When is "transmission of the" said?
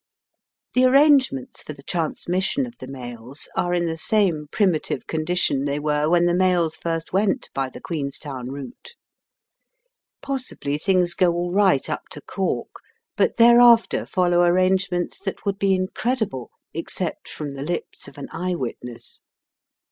1.83-2.87